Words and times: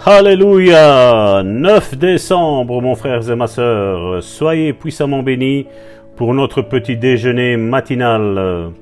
Alléluia 0.00 1.42
9 1.44 1.98
décembre, 1.98 2.80
mon 2.80 2.94
frère 2.94 3.30
et 3.30 3.36
ma 3.36 3.46
sœur, 3.46 4.22
soyez 4.22 4.72
puissamment 4.72 5.22
bénis 5.22 5.66
pour 6.16 6.34
notre 6.34 6.62
petit 6.62 6.96
déjeuner 6.96 7.56
matinal. 7.56 8.72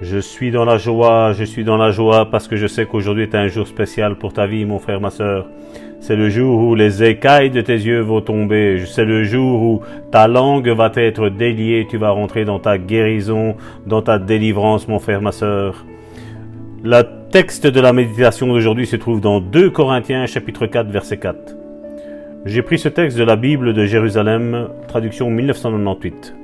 Je 0.00 0.18
suis 0.18 0.50
dans 0.50 0.64
la 0.64 0.78
joie, 0.78 1.32
je 1.32 1.44
suis 1.44 1.64
dans 1.64 1.76
la 1.76 1.90
joie 1.90 2.30
parce 2.30 2.46
que 2.46 2.56
je 2.56 2.66
sais 2.68 2.86
qu'aujourd'hui 2.86 3.24
est 3.24 3.34
un 3.34 3.48
jour 3.48 3.66
spécial 3.66 4.14
pour 4.14 4.32
ta 4.32 4.46
vie, 4.46 4.64
mon 4.64 4.78
frère, 4.78 5.00
ma 5.00 5.10
sœur. 5.10 5.48
C'est 6.00 6.16
le 6.16 6.30
jour 6.30 6.60
où 6.60 6.74
les 6.76 7.02
écailles 7.02 7.50
de 7.50 7.60
tes 7.60 7.74
yeux 7.74 8.00
vont 8.00 8.20
tomber. 8.20 8.84
C'est 8.86 9.04
le 9.04 9.24
jour 9.24 9.60
où 9.60 9.82
ta 10.12 10.28
langue 10.28 10.68
va 10.68 10.90
être 10.94 11.28
déliée. 11.28 11.86
Tu 11.90 11.98
vas 11.98 12.10
rentrer 12.10 12.44
dans 12.44 12.60
ta 12.60 12.78
guérison, 12.78 13.56
dans 13.86 14.00
ta 14.00 14.18
délivrance, 14.18 14.86
mon 14.86 15.00
frère, 15.00 15.20
ma 15.20 15.32
sœur. 15.32 15.84
Le 16.84 17.02
texte 17.32 17.66
de 17.66 17.80
la 17.80 17.92
méditation 17.92 18.46
d'aujourd'hui 18.46 18.86
se 18.86 18.94
trouve 18.94 19.20
dans 19.20 19.40
2 19.40 19.70
Corinthiens 19.70 20.26
chapitre 20.26 20.66
4 20.66 20.88
verset 20.90 21.16
4. 21.16 21.56
J'ai 22.44 22.62
pris 22.62 22.78
ce 22.78 22.88
texte 22.88 23.18
de 23.18 23.24
la 23.24 23.34
Bible 23.34 23.74
de 23.74 23.84
Jérusalem, 23.84 24.68
traduction 24.86 25.28
1998, 25.28 26.36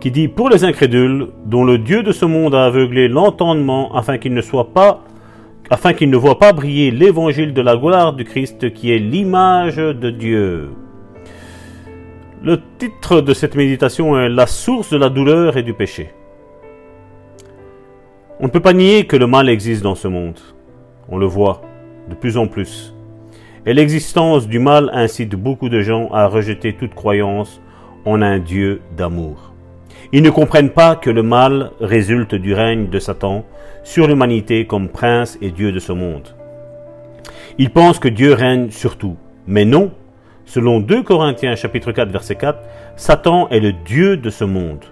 qui 0.00 0.10
dit 0.10 0.28
Pour 0.28 0.48
les 0.48 0.64
incrédules, 0.64 1.28
dont 1.44 1.62
le 1.62 1.76
Dieu 1.76 2.02
de 2.02 2.10
ce 2.10 2.24
monde 2.24 2.54
a 2.54 2.64
aveuglé 2.64 3.06
l'entendement 3.06 3.94
afin 3.94 4.16
qu'ils 4.16 4.32
ne 4.32 4.40
soient 4.40 4.72
pas 4.72 5.04
afin 5.68 5.92
qu'ils 5.92 6.10
ne 6.10 6.16
voient 6.16 6.38
pas 6.38 6.54
briller 6.54 6.90
l'évangile 6.90 7.52
de 7.52 7.60
la 7.60 7.76
gloire 7.76 8.14
du 8.14 8.24
Christ 8.24 8.72
qui 8.72 8.92
est 8.92 8.98
l'image 8.98 9.76
de 9.76 10.08
Dieu. 10.08 10.70
Le 12.42 12.60
titre 12.78 13.20
de 13.20 13.34
cette 13.34 13.56
méditation 13.56 14.18
est 14.18 14.30
La 14.30 14.46
source 14.46 14.90
de 14.90 14.96
la 14.96 15.10
douleur 15.10 15.58
et 15.58 15.62
du 15.62 15.74
péché. 15.74 16.12
On 18.38 18.44
ne 18.44 18.50
peut 18.50 18.60
pas 18.60 18.74
nier 18.74 19.06
que 19.06 19.16
le 19.16 19.26
mal 19.26 19.48
existe 19.48 19.82
dans 19.82 19.94
ce 19.94 20.08
monde. 20.08 20.38
On 21.08 21.16
le 21.16 21.24
voit 21.24 21.62
de 22.10 22.14
plus 22.14 22.36
en 22.36 22.46
plus. 22.46 22.94
Et 23.64 23.72
l'existence 23.72 24.46
du 24.46 24.58
mal 24.58 24.90
incite 24.92 25.34
beaucoup 25.34 25.70
de 25.70 25.80
gens 25.80 26.10
à 26.12 26.26
rejeter 26.26 26.74
toute 26.74 26.94
croyance 26.94 27.62
en 28.04 28.20
un 28.20 28.38
Dieu 28.38 28.82
d'amour. 28.94 29.54
Ils 30.12 30.22
ne 30.22 30.28
comprennent 30.28 30.70
pas 30.70 30.96
que 30.96 31.08
le 31.08 31.22
mal 31.22 31.70
résulte 31.80 32.34
du 32.34 32.52
règne 32.52 32.90
de 32.90 32.98
Satan 32.98 33.46
sur 33.82 34.06
l'humanité 34.06 34.66
comme 34.66 34.90
prince 34.90 35.38
et 35.40 35.50
Dieu 35.50 35.72
de 35.72 35.78
ce 35.78 35.92
monde. 35.92 36.36
Ils 37.56 37.70
pensent 37.70 37.98
que 37.98 38.08
Dieu 38.08 38.34
règne 38.34 38.70
sur 38.70 38.98
tout. 38.98 39.16
Mais 39.46 39.64
non, 39.64 39.92
selon 40.44 40.80
2 40.80 41.02
Corinthiens 41.02 41.56
chapitre 41.56 41.90
4 41.90 42.10
verset 42.10 42.34
4, 42.34 42.58
Satan 42.96 43.48
est 43.48 43.60
le 43.60 43.72
Dieu 43.72 44.18
de 44.18 44.28
ce 44.28 44.44
monde. 44.44 44.84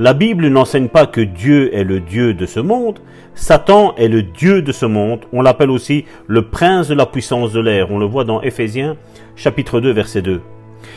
La 0.00 0.14
Bible 0.14 0.48
n'enseigne 0.48 0.88
pas 0.88 1.04
que 1.04 1.20
Dieu 1.20 1.74
est 1.74 1.84
le 1.84 2.00
Dieu 2.00 2.32
de 2.32 2.46
ce 2.46 2.58
monde. 2.58 3.00
Satan 3.34 3.94
est 3.96 4.08
le 4.08 4.22
Dieu 4.22 4.62
de 4.62 4.72
ce 4.72 4.86
monde. 4.86 5.26
On 5.30 5.42
l'appelle 5.42 5.68
aussi 5.68 6.06
le 6.26 6.48
prince 6.48 6.88
de 6.88 6.94
la 6.94 7.04
puissance 7.04 7.52
de 7.52 7.60
l'air. 7.60 7.90
On 7.90 7.98
le 7.98 8.06
voit 8.06 8.24
dans 8.24 8.40
Éphésiens 8.40 8.96
chapitre 9.36 9.78
2 9.78 9.92
verset 9.92 10.22
2. 10.22 10.40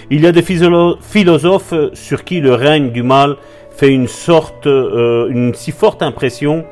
Il 0.09 0.21
y 0.21 0.27
a 0.27 0.31
des 0.31 0.41
philosophes 0.41 1.73
sur 1.91 2.23
qui 2.23 2.39
le 2.39 2.53
règne 2.53 2.91
du 2.91 3.03
mal 3.03 3.35
fait 3.71 3.89
une 3.89 4.07
sorte, 4.07 4.67
euh, 4.67 5.27
une 5.27 5.53
si 5.53 5.73
forte 5.73 6.01
impression 6.01 6.63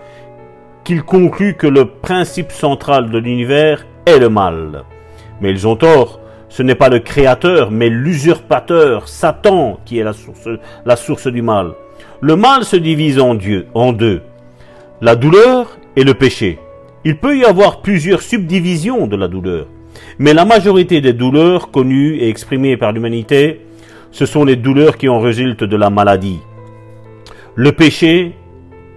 qu'ils 0.86 1.04
concluent 1.04 1.58
que 1.58 1.68
le 1.68 1.84
principe 1.84 2.54
central 2.54 3.12
de 3.12 3.18
l'univers 3.18 3.86
est 4.06 4.20
le 4.20 4.30
mal. 4.30 4.86
Mais 5.42 5.52
ils 5.52 5.68
ont 5.68 5.76
tort. 5.76 6.22
Ce 6.48 6.64
n'est 6.64 6.76
pas 6.76 6.88
le 6.88 7.00
créateur, 7.00 7.72
mais 7.72 7.90
l'usurpateur, 7.90 9.10
Satan, 9.10 9.82
qui 9.84 10.00
est 10.00 10.04
la 10.06 10.14
source, 10.14 10.48
la 10.86 10.96
source 10.96 11.28
du 11.28 11.42
mal. 11.42 11.74
Le 12.22 12.36
mal 12.36 12.66
se 12.66 12.76
divise 12.76 13.20
en 13.20 13.34
deux. 13.94 14.22
La 15.02 15.16
douleur 15.16 15.78
et 15.96 16.04
le 16.04 16.14
péché. 16.14 16.60
Il 17.04 17.18
peut 17.18 17.38
y 17.38 17.44
avoir 17.44 17.82
plusieurs 17.82 18.22
subdivisions 18.22 19.08
de 19.08 19.16
la 19.16 19.28
douleur. 19.28 19.66
Mais 20.20 20.34
la 20.34 20.46
majorité 20.46 21.02
des 21.02 21.14
douleurs 21.14 21.72
connues 21.72 22.18
et 22.18 22.30
exprimées 22.30 22.78
par 22.78 22.92
l'humanité, 22.92 23.62
ce 24.12 24.26
sont 24.26 24.46
les 24.46 24.56
douleurs 24.56 24.98
qui 24.98 25.10
en 25.10 25.20
résultent 25.20 25.64
de 25.64 25.76
la 25.76 25.90
maladie. 25.90 26.40
Le 27.56 27.72
péché 27.72 28.34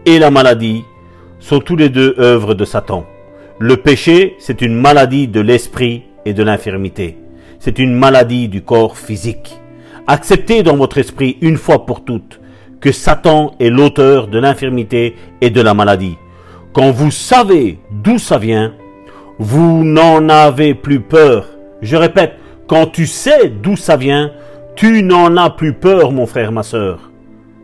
et 0.07 0.19
la 0.19 0.31
maladie 0.31 0.85
sont 1.41 1.61
tous 1.61 1.77
les 1.77 1.89
deux 1.89 2.15
œuvres 2.19 2.55
de 2.55 2.65
Satan. 2.65 3.07
Le 3.59 3.77
péché, 3.77 4.35
c'est 4.39 4.61
une 4.61 4.75
maladie 4.75 5.29
de 5.29 5.41
l'esprit 5.41 6.03
et 6.27 6.35
de 6.35 6.43
l'infirmité. 6.43 7.17
C'est 7.59 7.79
une 7.79 7.95
maladie 7.95 8.49
du 8.49 8.63
corps 8.63 8.99
physique. 8.99 9.59
Acceptez 10.07 10.63
dans 10.63 10.77
votre 10.77 10.99
esprit 10.99 11.39
une 11.41 11.57
fois 11.57 11.87
pour 11.87 12.05
toutes 12.05 12.41
que 12.85 12.93
Satan 12.93 13.55
est 13.61 13.71
l'auteur 13.71 14.29
de 14.29 14.39
l'infirmité 14.39 15.17
et 15.41 15.49
de 15.49 15.63
la 15.63 15.73
maladie. 15.73 16.19
Quand 16.75 16.91
vous 16.91 17.11
savez 17.11 17.79
d'où 17.91 18.19
ça 18.19 18.37
vient, 18.37 18.75
vous 19.39 19.83
n'en 19.83 20.29
avez 20.29 20.75
plus 20.75 21.01
peur. 21.01 21.47
Je 21.81 21.97
répète, 21.97 22.35
quand 22.67 22.85
tu 22.89 23.07
sais 23.07 23.49
d'où 23.49 23.75
ça 23.75 23.97
vient, 23.97 24.33
tu 24.77 25.03
n'en 25.03 25.35
as 25.39 25.49
plus 25.49 25.73
peur, 25.73 26.13
mon 26.13 26.27
frère, 26.27 26.53
ma 26.53 26.63
sœur. 26.63 27.11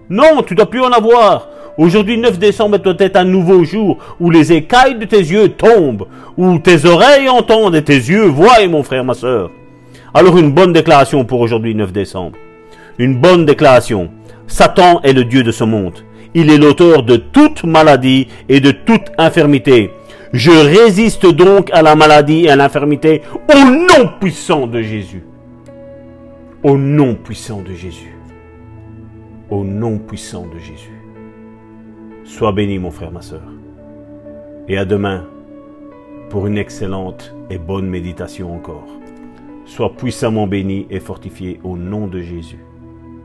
Non, 0.09 0.43
tu 0.47 0.55
dois 0.55 0.71
plus 0.71 0.81
en 0.81 0.91
avoir. 0.91 1.49
Aujourd'hui, 1.77 2.17
9 2.17 2.39
décembre 2.39 2.79
doit 2.79 2.95
être 2.99 3.17
un 3.17 3.25
nouveau 3.25 3.63
jour 3.63 3.99
où 4.21 4.31
les 4.31 4.55
écailles 4.55 4.99
de 4.99 5.05
tes 5.05 5.19
yeux 5.19 5.51
tombent, 5.51 6.07
où 6.39 6.59
tes 6.59 6.87
oreilles 6.87 7.29
entendent 7.29 7.77
et 7.77 7.85
tes 7.85 7.93
yeux 7.93 8.25
voient, 8.25 8.67
mon 8.71 8.83
frère, 8.83 9.05
ma 9.05 9.13
sœur. 9.13 9.51
Alors 10.15 10.39
une 10.39 10.53
bonne 10.53 10.73
déclaration 10.73 11.27
pour 11.27 11.41
aujourd'hui, 11.41 11.75
9 11.75 11.93
décembre. 11.93 12.39
Une 13.01 13.19
bonne 13.19 13.47
déclaration. 13.47 14.11
Satan 14.47 15.01
est 15.01 15.15
le 15.15 15.25
Dieu 15.25 15.43
de 15.43 15.53
ce 15.53 15.65
monde. 15.65 16.05
Il 16.35 16.51
est 16.51 16.59
l'auteur 16.59 17.03
de 17.03 17.17
toute 17.17 17.65
maladie 17.65 18.29
et 18.51 18.61
de 18.61 18.73
toute 18.73 19.11
infirmité. 19.17 19.91
Je 20.35 20.51
résiste 20.51 21.25
donc 21.25 21.71
à 21.73 21.81
la 21.81 21.95
maladie 21.95 22.45
et 22.45 22.51
à 22.51 22.57
l'infirmité 22.57 23.23
au 23.49 23.71
nom 23.71 24.11
puissant 24.21 24.67
de 24.67 24.83
Jésus. 24.83 25.25
Au 26.63 26.77
nom 26.77 27.15
puissant 27.15 27.63
de 27.63 27.73
Jésus. 27.73 28.15
Au 29.49 29.65
nom 29.65 29.97
puissant 29.97 30.47
de 30.55 30.59
Jésus. 30.59 31.01
Sois 32.25 32.53
béni 32.53 32.79
mon 32.79 32.91
frère, 32.91 33.13
ma 33.13 33.23
soeur. 33.23 33.41
Et 34.69 34.77
à 34.77 34.85
demain 34.85 35.25
pour 36.29 36.47
une 36.47 36.59
excellente 36.59 37.35
et 37.49 37.57
bonne 37.57 37.87
méditation 37.87 38.55
encore. 38.55 38.89
Sois 39.65 39.97
puissamment 39.97 40.47
béni 40.47 40.87
et 40.91 41.01
fortifié 41.01 41.61
au 41.65 41.79
nom 41.79 42.07
de 42.07 42.21
Jésus. 42.21 42.59